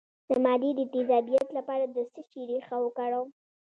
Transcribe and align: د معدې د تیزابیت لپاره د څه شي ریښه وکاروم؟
د 0.29 0.31
معدې 0.43 0.71
د 0.75 0.81
تیزابیت 0.93 1.47
لپاره 1.57 1.85
د 1.87 1.97
څه 2.11 2.21
شي 2.29 2.41
ریښه 2.49 2.77
وکاروم؟ 2.81 3.29